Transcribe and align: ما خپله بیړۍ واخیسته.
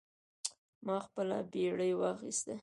ما 0.85 0.95
خپله 1.05 1.37
بیړۍ 1.51 1.91
واخیسته. 1.95 2.53